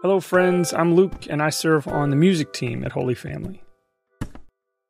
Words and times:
Hello, 0.00 0.20
friends. 0.20 0.72
I'm 0.72 0.94
Luke, 0.94 1.26
and 1.28 1.42
I 1.42 1.50
serve 1.50 1.88
on 1.88 2.10
the 2.10 2.16
music 2.16 2.52
team 2.52 2.84
at 2.84 2.92
Holy 2.92 3.16
Family. 3.16 3.64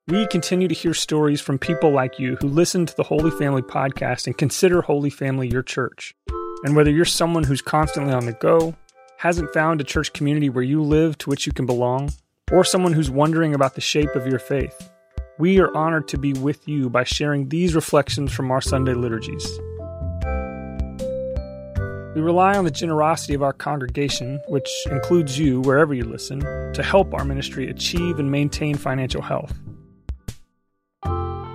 We 0.06 0.26
continue 0.26 0.68
to 0.68 0.74
hear 0.74 0.92
stories 0.92 1.40
from 1.40 1.58
people 1.58 1.90
like 1.90 2.18
you 2.18 2.36
who 2.36 2.48
listen 2.48 2.84
to 2.84 2.94
the 2.94 3.04
Holy 3.04 3.30
Family 3.30 3.62
podcast 3.62 4.26
and 4.26 4.36
consider 4.36 4.82
Holy 4.82 5.08
Family 5.08 5.48
your 5.48 5.62
church. 5.62 6.14
And 6.62 6.76
whether 6.76 6.90
you're 6.90 7.06
someone 7.06 7.44
who's 7.44 7.62
constantly 7.62 8.12
on 8.12 8.26
the 8.26 8.34
go, 8.34 8.76
hasn't 9.16 9.54
found 9.54 9.80
a 9.80 9.84
church 9.84 10.12
community 10.12 10.50
where 10.50 10.62
you 10.62 10.82
live 10.82 11.16
to 11.18 11.30
which 11.30 11.46
you 11.46 11.54
can 11.54 11.64
belong, 11.64 12.12
or 12.52 12.62
someone 12.62 12.92
who's 12.92 13.10
wondering 13.10 13.54
about 13.54 13.76
the 13.76 13.80
shape 13.80 14.14
of 14.14 14.26
your 14.26 14.38
faith, 14.38 14.90
we 15.38 15.58
are 15.58 15.74
honored 15.74 16.06
to 16.08 16.18
be 16.18 16.34
with 16.34 16.68
you 16.68 16.90
by 16.90 17.04
sharing 17.04 17.48
these 17.48 17.74
reflections 17.74 18.30
from 18.30 18.50
our 18.50 18.60
Sunday 18.60 18.92
liturgies. 18.92 19.58
We 22.18 22.24
rely 22.24 22.56
on 22.56 22.64
the 22.64 22.72
generosity 22.72 23.34
of 23.34 23.44
our 23.44 23.52
congregation, 23.52 24.40
which 24.48 24.68
includes 24.90 25.38
you 25.38 25.60
wherever 25.60 25.94
you 25.94 26.02
listen, 26.02 26.40
to 26.72 26.82
help 26.82 27.14
our 27.14 27.24
ministry 27.24 27.70
achieve 27.70 28.18
and 28.18 28.28
maintain 28.28 28.74
financial 28.74 29.22
health. 29.22 29.56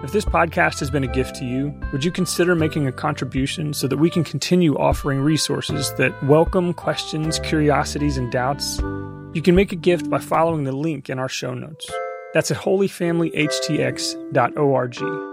If 0.06 0.14
this 0.14 0.24
podcast 0.24 0.80
has 0.80 0.90
been 0.90 1.04
a 1.04 1.08
gift 1.08 1.36
to 1.36 1.46
you, 1.46 1.78
would 1.92 2.06
you 2.06 2.12
consider 2.12 2.56
making 2.56 2.88
a 2.88 2.94
contribution 2.94 3.74
so 3.74 3.90
that 3.90 3.98
we 3.98 4.10
can 4.10 4.24
continue 4.24 4.78
offering 4.78 5.20
resources 5.20 5.94
that 5.96 6.14
welcome 6.24 6.74
questions, 6.74 7.40
curiosities, 7.40 8.16
and 8.16 8.32
doubts? 8.32 8.80
You 9.34 9.42
can 9.44 9.56
make 9.56 9.74
a 9.74 9.76
gift 9.76 10.10
by 10.10 10.20
following 10.20 10.64
the 10.64 10.72
link 10.72 11.10
in 11.10 11.20
our 11.20 11.28
show 11.28 11.54
notes. 11.54 11.92
That's 12.34 12.52
at 12.52 12.58
holyfamilyhtx.org. 12.58 15.33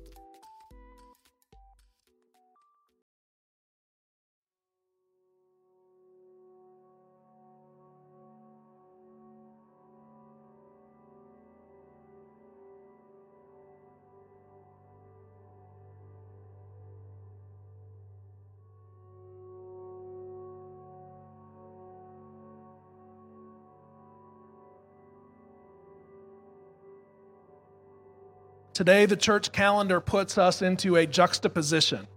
Today, 28.81 29.05
the 29.05 29.15
church 29.15 29.51
calendar 29.51 30.01
puts 30.01 30.39
us 30.39 30.63
into 30.63 30.95
a 30.95 31.05
juxtaposition. 31.05 32.07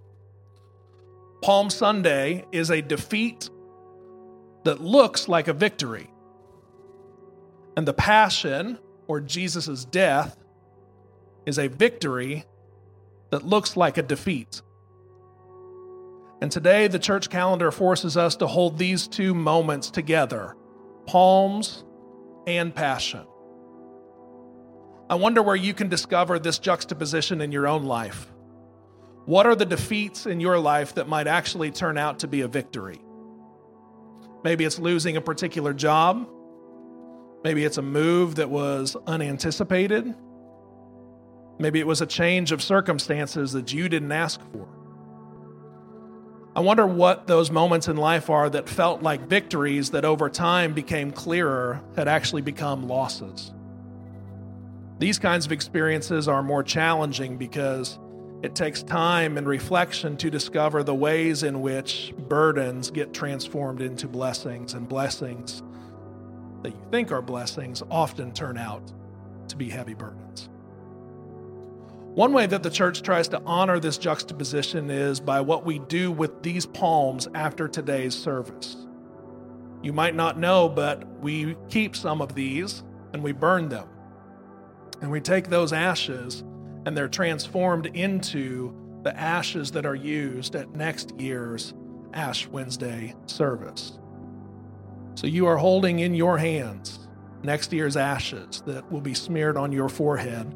Palm 1.42 1.68
Sunday 1.68 2.46
is 2.52 2.70
a 2.70 2.80
defeat 2.80 3.50
that 4.64 4.80
looks 4.80 5.28
like 5.28 5.46
a 5.46 5.52
victory. 5.52 6.08
And 7.76 7.86
the 7.86 7.92
Passion, 7.92 8.78
or 9.08 9.20
Jesus' 9.20 9.84
death, 9.84 10.38
is 11.44 11.58
a 11.58 11.68
victory 11.68 12.46
that 13.28 13.44
looks 13.44 13.76
like 13.76 13.98
a 13.98 14.02
defeat. 14.02 14.62
And 16.40 16.50
today, 16.50 16.88
the 16.88 16.98
church 16.98 17.28
calendar 17.28 17.72
forces 17.72 18.16
us 18.16 18.36
to 18.36 18.46
hold 18.46 18.78
these 18.78 19.06
two 19.06 19.34
moments 19.34 19.90
together 19.90 20.56
palms 21.04 21.84
and 22.46 22.74
passion. 22.74 23.26
I 25.08 25.16
wonder 25.16 25.42
where 25.42 25.56
you 25.56 25.74
can 25.74 25.88
discover 25.88 26.38
this 26.38 26.58
juxtaposition 26.58 27.40
in 27.40 27.52
your 27.52 27.68
own 27.68 27.84
life. 27.84 28.32
What 29.26 29.46
are 29.46 29.54
the 29.54 29.66
defeats 29.66 30.26
in 30.26 30.40
your 30.40 30.58
life 30.58 30.94
that 30.94 31.08
might 31.08 31.26
actually 31.26 31.70
turn 31.70 31.98
out 31.98 32.20
to 32.20 32.28
be 32.28 32.40
a 32.40 32.48
victory? 32.48 33.00
Maybe 34.42 34.64
it's 34.64 34.78
losing 34.78 35.16
a 35.16 35.20
particular 35.20 35.72
job. 35.72 36.28
Maybe 37.42 37.64
it's 37.64 37.78
a 37.78 37.82
move 37.82 38.36
that 38.36 38.48
was 38.48 38.96
unanticipated. 39.06 40.14
Maybe 41.58 41.80
it 41.80 41.86
was 41.86 42.00
a 42.00 42.06
change 42.06 42.52
of 42.52 42.62
circumstances 42.62 43.52
that 43.52 43.72
you 43.72 43.88
didn't 43.88 44.12
ask 44.12 44.40
for. 44.52 44.68
I 46.56 46.60
wonder 46.60 46.86
what 46.86 47.26
those 47.26 47.50
moments 47.50 47.88
in 47.88 47.96
life 47.96 48.30
are 48.30 48.48
that 48.50 48.68
felt 48.68 49.02
like 49.02 49.22
victories 49.22 49.90
that 49.90 50.04
over 50.04 50.30
time 50.30 50.72
became 50.72 51.10
clearer 51.10 51.82
had 51.96 52.08
actually 52.08 52.42
become 52.42 52.86
losses. 52.86 53.52
These 54.98 55.18
kinds 55.18 55.44
of 55.44 55.52
experiences 55.52 56.28
are 56.28 56.42
more 56.42 56.62
challenging 56.62 57.36
because 57.36 57.98
it 58.42 58.54
takes 58.54 58.82
time 58.82 59.38
and 59.38 59.46
reflection 59.46 60.16
to 60.18 60.30
discover 60.30 60.82
the 60.82 60.94
ways 60.94 61.42
in 61.42 61.62
which 61.62 62.12
burdens 62.28 62.90
get 62.90 63.12
transformed 63.12 63.80
into 63.80 64.06
blessings, 64.06 64.74
and 64.74 64.88
blessings 64.88 65.62
that 66.62 66.70
you 66.70 66.82
think 66.90 67.10
are 67.10 67.22
blessings 67.22 67.82
often 67.90 68.32
turn 68.32 68.56
out 68.56 68.92
to 69.48 69.56
be 69.56 69.68
heavy 69.68 69.94
burdens. 69.94 70.48
One 72.14 72.32
way 72.32 72.46
that 72.46 72.62
the 72.62 72.70
church 72.70 73.02
tries 73.02 73.26
to 73.28 73.42
honor 73.44 73.80
this 73.80 73.98
juxtaposition 73.98 74.88
is 74.88 75.18
by 75.20 75.40
what 75.40 75.66
we 75.66 75.80
do 75.80 76.12
with 76.12 76.42
these 76.42 76.64
palms 76.64 77.26
after 77.34 77.66
today's 77.66 78.14
service. 78.14 78.76
You 79.82 79.92
might 79.92 80.14
not 80.14 80.38
know, 80.38 80.68
but 80.68 81.08
we 81.20 81.56
keep 81.68 81.96
some 81.96 82.22
of 82.22 82.34
these 82.34 82.84
and 83.12 83.22
we 83.22 83.32
burn 83.32 83.68
them. 83.68 83.88
And 85.04 85.12
we 85.12 85.20
take 85.20 85.50
those 85.50 85.74
ashes 85.74 86.44
and 86.86 86.96
they're 86.96 87.08
transformed 87.08 87.84
into 87.88 88.74
the 89.02 89.14
ashes 89.14 89.70
that 89.72 89.84
are 89.84 89.94
used 89.94 90.56
at 90.56 90.74
next 90.74 91.20
year's 91.20 91.74
Ash 92.14 92.46
Wednesday 92.46 93.14
service. 93.26 93.98
So 95.14 95.26
you 95.26 95.44
are 95.44 95.58
holding 95.58 95.98
in 95.98 96.14
your 96.14 96.38
hands 96.38 97.06
next 97.42 97.70
year's 97.70 97.98
ashes 97.98 98.62
that 98.64 98.90
will 98.90 99.02
be 99.02 99.12
smeared 99.12 99.58
on 99.58 99.72
your 99.72 99.90
forehead 99.90 100.54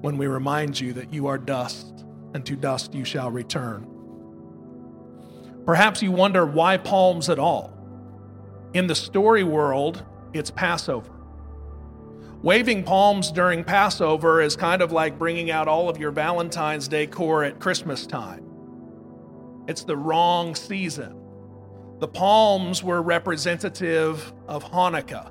when 0.00 0.16
we 0.16 0.26
remind 0.26 0.80
you 0.80 0.94
that 0.94 1.12
you 1.12 1.26
are 1.26 1.36
dust 1.36 2.06
and 2.32 2.46
to 2.46 2.56
dust 2.56 2.94
you 2.94 3.04
shall 3.04 3.30
return. 3.30 3.86
Perhaps 5.66 6.00
you 6.00 6.12
wonder 6.12 6.46
why 6.46 6.78
palms 6.78 7.28
at 7.28 7.38
all. 7.38 7.76
In 8.72 8.86
the 8.86 8.94
story 8.94 9.44
world, 9.44 10.02
it's 10.32 10.50
Passover. 10.50 11.12
Waving 12.42 12.82
palms 12.82 13.30
during 13.30 13.62
Passover 13.62 14.40
is 14.40 14.56
kind 14.56 14.82
of 14.82 14.90
like 14.90 15.16
bringing 15.16 15.52
out 15.52 15.68
all 15.68 15.88
of 15.88 15.98
your 15.98 16.10
Valentine's 16.10 16.88
Day 16.88 17.06
decor 17.06 17.44
at 17.44 17.60
Christmas 17.60 18.04
time. 18.04 18.44
It's 19.68 19.84
the 19.84 19.96
wrong 19.96 20.56
season. 20.56 21.22
The 22.00 22.08
palms 22.08 22.82
were 22.82 23.00
representative 23.00 24.32
of 24.48 24.64
Hanukkah, 24.64 25.30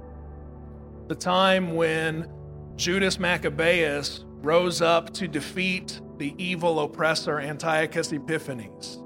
the 1.10 1.16
time 1.16 1.76
when 1.76 2.32
Judas 2.78 3.20
Maccabeus 3.20 4.24
rose 4.42 4.82
up 4.82 5.12
to 5.16 5.28
defeat 5.28 6.00
the 6.18 6.34
evil 6.38 6.80
oppressor 6.80 7.42
Antiochus 7.42 8.14
Epiphanes. 8.14 9.04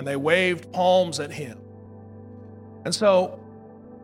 And 0.00 0.08
they 0.08 0.16
waved 0.16 0.72
palms 0.72 1.20
at 1.20 1.30
him. 1.30 1.60
And 2.84 2.92
so 2.92 3.38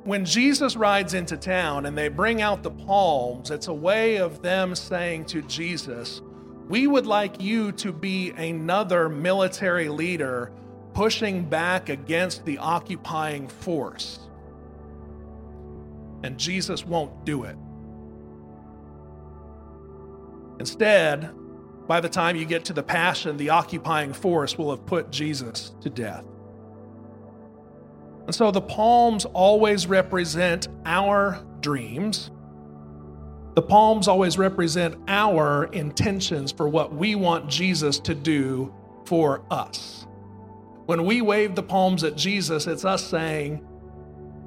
when 0.06 0.24
Jesus 0.24 0.76
rides 0.76 1.14
into 1.14 1.36
town 1.36 1.84
and 1.84 1.98
they 1.98 2.06
bring 2.06 2.40
out 2.40 2.62
the 2.62 2.70
palms, 2.70 3.50
it's 3.50 3.66
a 3.66 3.74
way 3.74 4.16
of 4.16 4.40
them 4.40 4.76
saying 4.76 5.24
to 5.26 5.42
Jesus, 5.42 6.22
We 6.68 6.86
would 6.86 7.06
like 7.06 7.42
you 7.42 7.72
to 7.72 7.92
be 7.92 8.30
another 8.30 9.08
military 9.08 9.88
leader 9.88 10.52
pushing 10.94 11.44
back 11.44 11.88
against 11.88 12.44
the 12.44 12.58
occupying 12.58 13.48
force. 13.48 14.20
And 16.22 16.38
Jesus 16.38 16.86
won't 16.86 17.24
do 17.24 17.42
it. 17.42 17.56
Instead, 20.60 21.30
by 21.88 22.00
the 22.00 22.08
time 22.08 22.36
you 22.36 22.44
get 22.44 22.64
to 22.66 22.72
the 22.72 22.82
passion, 22.82 23.36
the 23.36 23.50
occupying 23.50 24.12
force 24.12 24.56
will 24.56 24.70
have 24.70 24.86
put 24.86 25.10
Jesus 25.10 25.74
to 25.80 25.90
death. 25.90 26.24
And 28.26 28.34
so 28.34 28.50
the 28.50 28.60
palms 28.60 29.24
always 29.24 29.86
represent 29.86 30.68
our 30.84 31.44
dreams, 31.60 32.30
The 33.56 33.62
palms 33.62 34.06
always 34.06 34.36
represent 34.38 34.96
our 35.08 35.64
intentions 35.72 36.52
for 36.52 36.68
what 36.68 36.94
we 36.94 37.14
want 37.14 37.48
Jesus 37.48 37.98
to 38.00 38.14
do 38.14 38.74
for 39.06 39.42
us. 39.50 40.06
When 40.86 41.06
we 41.06 41.22
wave 41.22 41.54
the 41.54 41.62
palms 41.62 42.04
at 42.04 42.16
Jesus, 42.16 42.66
it's 42.66 42.84
us 42.84 43.02
saying, 43.04 43.66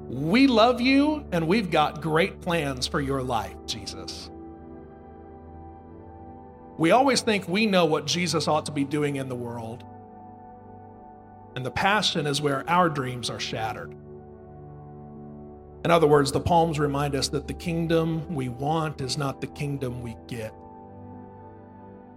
We 0.08 0.46
love 0.46 0.80
you 0.80 1.26
and 1.32 1.48
we've 1.48 1.70
got 1.70 2.00
great 2.02 2.40
plans 2.40 2.86
for 2.86 3.00
your 3.00 3.22
life, 3.22 3.56
Jesus. 3.66 4.30
We 6.78 6.92
always 6.92 7.20
think 7.20 7.48
we 7.48 7.66
know 7.66 7.86
what 7.86 8.06
Jesus 8.06 8.48
ought 8.48 8.66
to 8.66 8.72
be 8.72 8.84
doing 8.84 9.16
in 9.16 9.28
the 9.28 9.36
world. 9.36 9.84
And 11.56 11.66
the 11.66 11.70
passion 11.70 12.26
is 12.26 12.40
where 12.40 12.68
our 12.68 12.88
dreams 12.88 13.28
are 13.30 13.40
shattered. 13.40 13.94
In 15.84 15.90
other 15.90 16.06
words, 16.06 16.30
the 16.30 16.40
Palms 16.40 16.78
remind 16.78 17.14
us 17.14 17.28
that 17.28 17.48
the 17.48 17.54
kingdom 17.54 18.34
we 18.34 18.48
want 18.48 19.00
is 19.00 19.16
not 19.16 19.40
the 19.40 19.46
kingdom 19.46 20.02
we 20.02 20.16
get, 20.28 20.54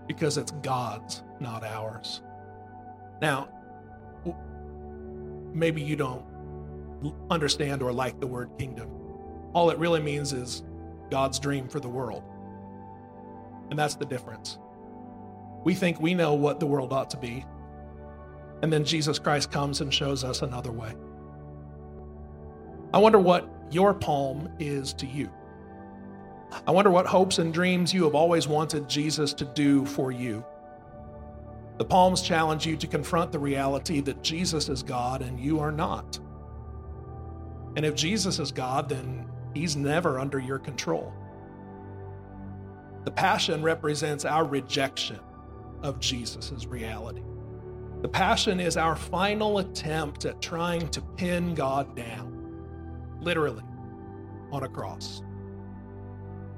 because 0.06 0.38
it's 0.38 0.52
God's, 0.52 1.24
not 1.40 1.64
ours. 1.64 2.22
Now, 3.22 3.48
maybe 5.54 5.82
you 5.82 5.96
don't 5.96 6.26
understand 7.30 7.82
or 7.82 7.94
like 7.94 8.20
the 8.20 8.28
word 8.28 8.52
kingdom. 8.60 8.90
All 9.54 9.70
it 9.70 9.78
really 9.78 10.02
means 10.02 10.34
is 10.34 10.64
God's 11.10 11.40
dream 11.40 11.70
for 11.70 11.80
the 11.80 11.90
world. 11.90 12.24
And 13.70 13.80
that's 13.80 13.96
the 13.96 14.06
difference. 14.06 14.60
We 15.64 15.74
think 15.74 16.02
we 16.02 16.14
know 16.14 16.34
what 16.34 16.60
the 16.60 16.66
world 16.66 16.92
ought 16.92 17.10
to 17.12 17.18
be, 17.18 17.46
and 18.64 18.72
then 18.72 18.86
Jesus 18.86 19.20
Christ 19.20 19.52
comes 19.52 19.82
and 19.82 19.94
shows 19.94 20.24
us 20.24 20.42
another 20.42 20.72
way. 20.72 20.96
I 22.94 22.98
wonder 22.98 23.20
what 23.20 23.50
your 23.70 23.94
palm 23.94 24.50
is 24.58 24.94
to 24.94 25.06
you. 25.06 25.30
I 26.66 26.72
wonder 26.72 26.90
what 26.90 27.06
hopes 27.06 27.40
and 27.40 27.54
dreams 27.54 27.94
you 27.94 28.06
have 28.06 28.16
always 28.16 28.48
wanted 28.48 28.88
Jesus 28.88 29.34
to 29.34 29.46
do 29.46 29.86
for 29.86 30.14
you. 30.14 30.46
The 31.78 31.84
Palms 31.84 32.22
challenge 32.22 32.66
you 32.66 32.78
to 32.78 32.88
confront 32.88 33.34
the 33.34 33.40
reality 33.40 34.00
that 34.00 34.24
Jesus 34.24 34.70
is 34.70 34.82
God 34.82 35.22
and 35.22 35.38
you 35.38 35.60
are 35.60 35.72
not. 35.72 36.18
And 37.76 37.86
if 37.86 37.96
Jesus 37.96 38.40
is 38.40 38.54
God, 38.54 38.88
then 38.88 39.28
he's 39.54 39.76
never 39.76 40.20
under 40.20 40.40
your 40.40 40.60
control. 40.60 41.12
The 43.04 43.12
Passion 43.12 43.62
represents 43.62 44.24
our 44.24 44.46
rejection 44.46 45.20
of 45.82 46.00
Jesus' 46.00 46.66
reality. 46.66 47.24
The 48.04 48.10
Passion 48.10 48.60
is 48.60 48.76
our 48.76 48.98
final 48.98 49.60
attempt 49.60 50.26
at 50.26 50.42
trying 50.42 50.90
to 50.90 51.02
pin 51.16 51.56
God 51.56 51.96
down, 51.96 52.62
literally, 53.22 53.64
on 54.52 54.64
a 54.64 54.68
cross. 54.68 55.24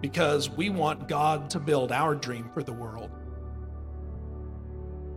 Because 0.01 0.50
we 0.50 0.71
want 0.71 1.07
God 1.07 1.51
to 1.51 1.59
build 1.59 1.92
our 1.92 2.15
dream 2.15 2.50
for 2.51 2.63
the 2.63 2.74
world. 2.74 3.12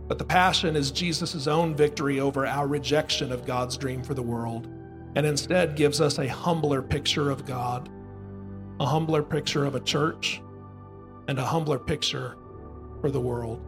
But 0.07 0.19
the 0.19 0.23
Passion 0.23 0.75
is 0.75 0.91
Jesus' 0.91 1.47
own 1.47 1.73
victory 1.73 2.19
over 2.19 2.45
our 2.45 2.67
rejection 2.67 3.31
of 3.31 3.43
God's 3.47 3.75
dream 3.75 4.03
for 4.03 4.13
the 4.13 4.21
world, 4.21 4.67
and 5.15 5.25
instead 5.25 5.75
gives 5.75 5.99
us 5.99 6.19
a 6.19 6.27
humbler 6.27 6.83
picture 6.83 7.31
of 7.31 7.43
God, 7.47 7.89
a 8.79 8.85
humbler 8.85 9.23
picture 9.23 9.65
of 9.65 9.73
a 9.73 9.79
church, 9.79 10.43
and 11.27 11.39
a 11.39 11.45
humbler 11.45 11.79
picture 11.79 12.37
for 13.01 13.09
the 13.09 13.19
world. 13.19 13.65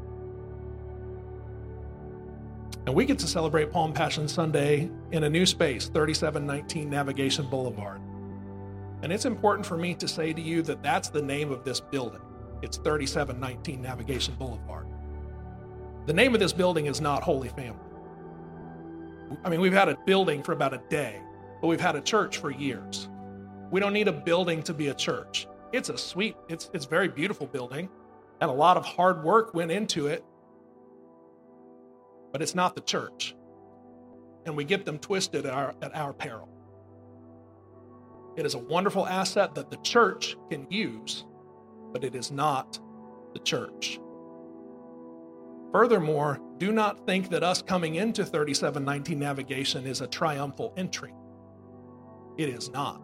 And 2.86 2.96
we 2.96 3.06
get 3.06 3.20
to 3.20 3.28
celebrate 3.28 3.72
Palm 3.72 3.94
Passion 3.94 4.28
Sunday 4.28 4.90
in 5.12 5.24
a 5.24 5.30
new 5.30 5.46
space, 5.46 5.88
3719 5.88 6.90
Navigation 6.90 7.48
Boulevard. 7.50 8.02
And 9.04 9.12
it's 9.12 9.26
important 9.26 9.66
for 9.66 9.78
me 9.78 9.94
to 9.96 10.08
say 10.08 10.34
to 10.34 10.42
you 10.42 10.62
that 10.64 10.82
that's 10.82 11.10
the 11.10 11.22
name 11.22 11.52
of 11.52 11.64
this 11.64 11.80
building. 11.80 12.22
It's 12.62 12.78
3719 12.78 13.82
Navigation 13.82 14.36
Boulevard. 14.36 14.88
The 16.08 16.14
name 16.14 16.34
of 16.34 16.40
this 16.40 16.54
building 16.54 16.88
is 16.88 17.02
not 17.02 17.22
Holy 17.22 17.50
Family. 17.50 17.80
I 19.44 19.50
mean, 19.50 19.62
we've 19.62 19.74
had 19.74 19.88
a 19.88 19.98
building 20.06 20.44
for 20.44 20.54
about 20.54 20.74
a 20.74 20.82
day, 20.90 21.22
but 21.62 21.68
we've 21.68 21.82
had 21.82 21.96
a 21.96 22.02
church 22.02 22.38
for 22.38 22.52
years. 22.52 23.10
We 23.70 23.80
don't 23.80 23.94
need 23.94 24.08
a 24.08 24.12
building 24.12 24.64
to 24.64 24.74
be 24.74 24.88
a 24.88 24.94
church. 24.94 25.48
It's 25.72 25.90
a 25.90 25.98
sweet, 25.98 26.36
it's 26.50 26.70
it's 26.74 26.86
very 26.86 27.08
beautiful 27.08 27.48
building, 27.48 27.88
and 28.42 28.50
a 28.50 28.54
lot 28.54 28.76
of 28.76 28.86
hard 28.86 29.24
work 29.24 29.54
went 29.54 29.72
into 29.72 30.08
it. 30.08 30.26
But 32.32 32.42
it's 32.42 32.56
not 32.56 32.76
the 32.76 32.82
church. 32.82 33.36
And 34.46 34.56
we 34.56 34.64
get 34.64 34.86
them 34.86 35.00
twisted 35.00 35.46
at 35.46 35.54
our, 35.54 35.76
at 35.82 35.96
our 35.96 36.14
peril. 36.14 36.50
It 38.38 38.46
is 38.46 38.54
a 38.54 38.60
wonderful 38.60 39.06
asset 39.06 39.56
that 39.56 39.70
the 39.70 39.78
church 39.78 40.38
can 40.50 40.66
use, 40.70 41.26
but 41.92 42.04
it 42.04 42.16
is 42.16 42.32
not 42.32 42.80
the 43.34 43.40
church. 43.40 44.00
Furthermore, 45.72 46.40
do 46.58 46.72
not 46.72 47.06
think 47.06 47.30
that 47.30 47.44
us 47.44 47.62
coming 47.62 47.96
into 47.96 48.26
3719 48.26 49.20
navigation 49.20 49.86
is 49.86 50.02
a 50.02 50.08
triumphal 50.08 50.74
entry. 50.78 51.14
It 52.38 52.50
is 52.50 52.70
not. 52.70 53.02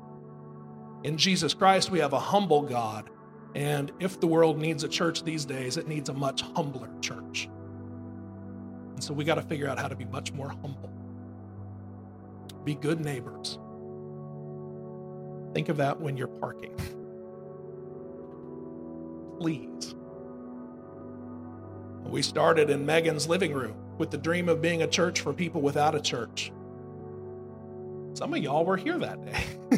In 1.04 1.18
Jesus 1.18 1.54
Christ, 1.54 1.92
we 1.92 2.00
have 2.00 2.14
a 2.14 2.20
humble 2.20 2.64
God, 2.64 3.10
and 3.56 3.92
if 4.00 4.20
the 4.20 4.28
world 4.28 4.58
needs 4.58 4.84
a 4.84 4.90
church 4.90 5.24
these 5.24 5.46
days, 5.46 5.78
it 5.78 5.88
needs 5.88 6.10
a 6.10 6.14
much 6.14 6.42
humbler 6.42 6.90
church. 7.02 7.50
So 9.08 9.14
we 9.14 9.24
got 9.24 9.36
to 9.36 9.42
figure 9.42 9.70
out 9.70 9.80
how 9.80 9.88
to 9.88 9.96
be 9.96 10.04
much 10.04 10.34
more 10.34 10.50
humble. 10.50 10.92
Be 12.66 12.76
good 12.76 13.00
neighbors. 13.00 13.58
Think 15.54 15.70
of 15.70 15.78
that 15.78 15.98
when 16.02 16.18
you're 16.18 16.28
parking. 16.28 16.76
Please. 19.40 19.96
We 22.04 22.22
started 22.22 22.70
in 22.70 22.86
Megan's 22.86 23.30
living 23.30 23.54
room 23.54 23.78
with 23.98 24.12
the 24.12 24.18
dream 24.18 24.50
of 24.50 24.62
being 24.62 24.82
a 24.82 24.88
church 24.88 25.22
for 25.22 25.32
people 25.32 25.62
without 25.62 25.96
a 25.96 26.02
church. 26.02 26.52
Some 28.14 28.34
of 28.34 28.44
y'all 28.44 28.66
were 28.66 28.76
here 28.76 28.98
that 28.98 29.26
day. 29.26 29.42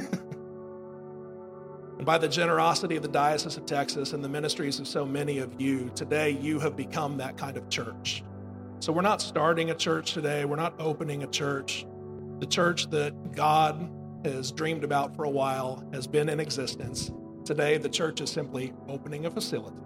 and 2.00 2.04
by 2.04 2.18
the 2.18 2.28
generosity 2.28 2.96
of 2.96 3.04
the 3.04 3.10
Diocese 3.10 3.58
of 3.58 3.68
Texas 3.68 4.14
and 4.14 4.24
the 4.24 4.30
ministries 4.30 4.80
of 4.80 4.88
so 4.88 5.06
many 5.06 5.38
of 5.38 5.62
you, 5.62 5.92
today 5.94 6.32
you 6.32 6.60
have 6.60 6.76
become 6.76 7.18
that 7.18 7.38
kind 7.38 7.58
of 7.58 7.70
church. 7.70 8.24
So 8.82 8.94
we're 8.94 9.02
not 9.02 9.22
starting 9.22 9.72
a 9.72 9.76
church 9.76 10.14
today, 10.14 10.46
we're 10.46 10.56
not 10.56 10.74
opening 10.80 11.24
a 11.24 11.28
church. 11.28 11.86
The 12.40 12.46
church 12.46 12.90
that 12.92 13.34
God 13.34 13.92
has 14.24 14.54
dreamed 14.54 14.86
about 14.86 15.16
for 15.16 15.26
a 15.26 15.30
while 15.30 15.86
has 15.92 16.08
been 16.08 16.30
in 16.30 16.40
existence. 16.40 17.12
Today, 17.44 17.78
the 17.78 17.90
church 17.90 18.22
is 18.22 18.30
simply 18.30 18.74
opening 18.88 19.26
a 19.26 19.32
facility. 19.32 19.82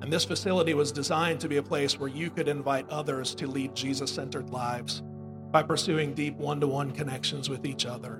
And 0.00 0.12
this 0.12 0.24
facility 0.24 0.74
was 0.74 0.90
designed 0.90 1.38
to 1.40 1.48
be 1.48 1.58
a 1.58 1.62
place 1.62 2.00
where 2.00 2.08
you 2.08 2.30
could 2.30 2.48
invite 2.48 2.88
others 2.90 3.36
to 3.36 3.46
lead 3.46 3.76
Jesus 3.76 4.12
centered 4.12 4.50
lives 4.50 5.04
by 5.52 5.62
pursuing 5.62 6.14
deep 6.14 6.36
one 6.36 6.60
to 6.60 6.66
one 6.66 6.90
connections 6.90 7.48
with 7.48 7.64
each 7.64 7.86
other, 7.86 8.16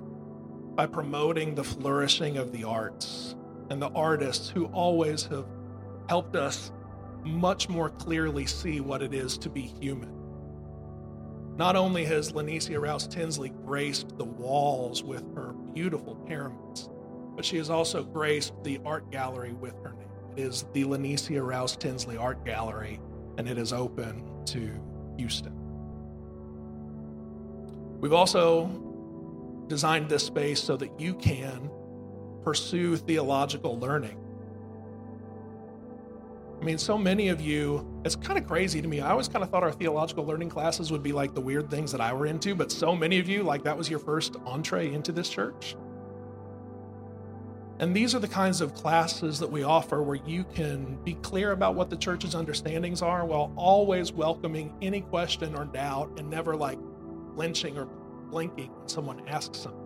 by 0.77 0.87
promoting 0.87 1.57
the 1.57 1.65
flourishing 1.65 2.37
of 2.37 2.53
the 2.53 2.63
arts 2.63 3.35
and 3.71 3.83
the 3.83 3.91
artists 3.91 4.49
who 4.49 4.67
always 4.67 5.25
have 5.25 5.47
helped 6.09 6.37
us 6.37 6.71
much 7.25 7.69
more 7.69 7.91
clearly 7.91 8.47
see 8.47 8.81
what 8.81 9.03
it 9.03 9.15
is 9.15 9.39
to 9.39 9.49
be 9.49 9.63
human. 9.63 10.11
Not 11.57 11.77
only 11.77 12.05
has 12.05 12.33
Lanecia 12.33 12.81
Rouse 12.81 13.07
Tinsley 13.07 13.51
graced 13.51 14.17
the 14.17 14.25
walls 14.25 15.03
with 15.03 15.23
her 15.35 15.53
beautiful 15.75 16.15
pyramids, 16.15 16.89
but 17.37 17.45
she 17.45 17.59
has 17.59 17.71
also 17.71 18.03
graced 18.03 18.53
the 18.63 18.81
art 18.85 19.11
gallery 19.11 19.53
with 19.53 19.75
her 19.83 19.93
name 19.93 20.03
is 20.37 20.65
the 20.73 20.85
Lanecia 20.85 21.45
Rouse 21.45 21.77
Tinsley 21.77 22.17
Art 22.17 22.45
Gallery, 22.45 23.01
and 23.39 23.49
it 23.49 23.59
is 23.59 23.73
open 23.73 24.25
to 24.47 24.71
Houston. 25.19 25.53
We've 28.01 28.13
also 28.13 29.65
designed 29.69 30.09
this 30.09 30.25
space 30.25 30.63
so 30.63 30.77
that 30.77 30.99
you 30.99 31.15
can 31.15 31.71
pursue 32.43 32.97
theological 32.97 33.79
learning. 33.79 34.19
I 36.63 36.65
mean, 36.65 36.79
so 36.79 36.97
many 36.97 37.29
of 37.29 37.41
you, 37.41 37.85
it's 38.05 38.15
kind 38.15 38.39
of 38.39 38.47
crazy 38.47 38.81
to 38.81 38.87
me. 38.87 39.01
I 39.01 39.11
always 39.11 39.27
kind 39.27 39.43
of 39.43 39.51
thought 39.51 39.65
our 39.65 39.73
theological 39.73 40.25
learning 40.25 40.49
classes 40.49 40.93
would 40.93 41.03
be 41.03 41.11
like 41.11 41.35
the 41.35 41.41
weird 41.41 41.69
things 41.69 41.91
that 41.91 42.01
I 42.01 42.13
were 42.13 42.27
into, 42.27 42.55
but 42.55 42.71
so 42.71 42.95
many 42.95 43.19
of 43.19 43.29
you, 43.29 43.43
like 43.43 43.65
that 43.65 43.77
was 43.77 43.91
your 43.91 43.99
first 43.99 44.37
entree 44.47 44.95
into 44.95 45.11
this 45.11 45.29
church. 45.29 45.75
And 47.81 47.97
these 47.97 48.15
are 48.15 48.21
the 48.21 48.29
kinds 48.29 48.61
of 48.61 48.75
classes 48.75 49.41
that 49.41 49.51
we 49.51 49.65
offer 49.65 50.05
where 50.05 50.21
you 50.25 50.45
can 50.45 51.03
be 51.03 51.15
clear 51.15 51.51
about 51.51 51.75
what 51.75 51.91
the 51.91 51.97
church's 51.97 52.37
understandings 52.37 53.03
are 53.03 53.25
while 53.25 53.53
always 53.57 54.13
welcoming 54.13 54.73
any 54.81 55.01
question 55.01 55.57
or 55.57 55.65
doubt 55.65 56.13
and 56.17 56.31
never 56.31 56.55
like 56.55 56.79
flinching 57.35 57.77
or 57.77 57.87
blinking 58.31 58.71
when 58.73 58.89
someone 58.89 59.29
asks 59.29 59.59
something. 59.59 59.81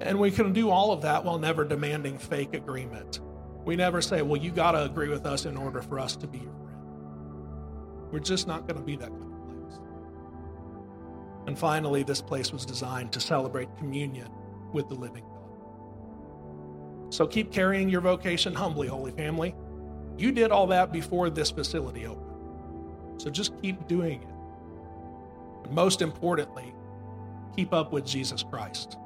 And 0.00 0.18
we 0.18 0.32
can 0.32 0.52
do 0.52 0.68
all 0.68 0.90
of 0.90 1.02
that 1.02 1.24
while 1.24 1.38
never 1.38 1.64
demanding 1.64 2.18
fake 2.18 2.54
agreement. 2.54 3.20
We 3.64 3.76
never 3.76 4.00
say, 4.00 4.22
well, 4.22 4.40
you 4.40 4.50
got 4.50 4.72
to 4.72 4.84
agree 4.84 5.08
with 5.08 5.26
us 5.26 5.44
in 5.44 5.56
order 5.56 5.82
for 5.82 5.98
us 5.98 6.16
to 6.16 6.26
be 6.26 6.38
your 6.38 6.52
friend. 6.52 6.78
We're 8.10 8.20
just 8.20 8.46
not 8.46 8.66
going 8.66 8.78
to 8.78 8.84
be 8.84 8.96
that 8.96 9.10
kind 9.10 9.32
of 9.32 9.46
place. 9.46 9.80
And 11.46 11.58
finally, 11.58 12.02
this 12.02 12.22
place 12.22 12.52
was 12.52 12.64
designed 12.64 13.12
to 13.12 13.20
celebrate 13.20 13.68
communion 13.78 14.28
with 14.72 14.88
the 14.88 14.94
living 14.94 15.24
God. 15.24 17.14
So 17.14 17.26
keep 17.26 17.52
carrying 17.52 17.88
your 17.88 18.00
vocation 18.00 18.54
humbly, 18.54 18.88
Holy 18.88 19.12
Family. 19.12 19.54
You 20.16 20.32
did 20.32 20.50
all 20.52 20.66
that 20.68 20.92
before 20.92 21.30
this 21.30 21.50
facility 21.50 22.06
opened. 22.06 23.20
So 23.20 23.30
just 23.30 23.60
keep 23.60 23.86
doing 23.88 24.22
it. 24.22 25.72
most 25.72 26.02
importantly, 26.02 26.74
keep 27.54 27.72
up 27.72 27.92
with 27.92 28.04
Jesus 28.06 28.42
Christ. 28.42 28.96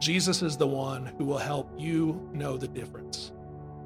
Jesus 0.00 0.42
is 0.42 0.56
the 0.56 0.66
one 0.66 1.06
who 1.18 1.24
will 1.24 1.38
help 1.38 1.72
you 1.78 2.28
know 2.32 2.56
the 2.56 2.68
difference 2.68 3.23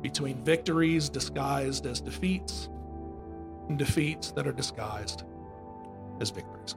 between 0.03 0.43
victories 0.45 1.09
disguised 1.09 1.87
as 1.87 2.01
defeats 2.01 2.69
and 3.69 3.79
defeats 3.79 4.31
that 4.33 4.47
are 4.47 4.53
disguised 4.53 5.25
as 6.21 6.31
victories. 6.31 6.77